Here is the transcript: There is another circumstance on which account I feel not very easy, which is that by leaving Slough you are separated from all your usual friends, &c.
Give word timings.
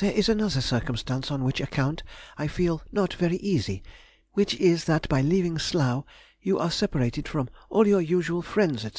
There 0.00 0.12
is 0.12 0.28
another 0.28 0.60
circumstance 0.60 1.30
on 1.30 1.42
which 1.42 1.62
account 1.62 2.02
I 2.36 2.46
feel 2.46 2.82
not 2.92 3.14
very 3.14 3.38
easy, 3.38 3.82
which 4.34 4.54
is 4.56 4.84
that 4.84 5.08
by 5.08 5.22
leaving 5.22 5.58
Slough 5.58 6.04
you 6.42 6.58
are 6.58 6.70
separated 6.70 7.26
from 7.26 7.48
all 7.70 7.86
your 7.86 8.02
usual 8.02 8.42
friends, 8.42 8.82
&c. 8.82 8.90